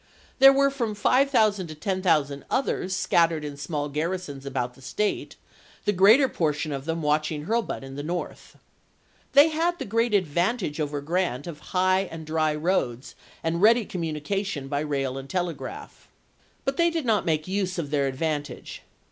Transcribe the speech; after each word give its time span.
There 0.39 0.51
were 0.51 0.71
from 0.71 0.95
5000 0.95 1.67
to 1.67 1.75
chap.vi 1.75 1.93
10,000 2.01 2.45
others 2.49 2.95
scattered 2.95 3.45
in 3.45 3.55
small 3.55 3.87
garrisons 3.87 4.47
about 4.47 4.73
the 4.73 4.81
State; 4.81 5.35
the 5.85 5.91
greater 5.93 6.27
portion 6.27 6.71
of 6.71 6.85
them 6.85 7.03
watching 7.03 7.45
Hurlbut 7.45 7.83
in 7.83 7.95
the 7.97 8.01
North. 8.01 8.57
They 9.33 9.49
had 9.49 9.77
the 9.77 9.85
great 9.85 10.15
ad 10.15 10.25
vantage 10.25 10.79
over 10.79 11.01
Grant 11.01 11.45
of 11.45 11.59
high 11.75 12.09
and 12.09 12.25
dry 12.25 12.55
roads 12.55 13.13
and 13.43 13.61
ready 13.61 13.85
communication 13.85 14.67
by 14.67 14.79
rail 14.79 15.19
and 15.19 15.29
telegraph. 15.29 16.07
But 16.65 16.77
they 16.77 16.89
did 16.89 17.05
not 17.05 17.23
make 17.23 17.47
use 17.47 17.77
of 17.77 17.91
their 17.91 18.07
advantage. 18.07 18.81